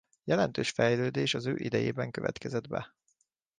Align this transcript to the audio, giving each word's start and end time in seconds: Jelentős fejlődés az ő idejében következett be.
Jelentős 0.23 0.69
fejlődés 0.69 1.33
az 1.33 1.45
ő 1.45 1.55
idejében 1.57 2.11
következett 2.11 2.67
be. 2.67 2.93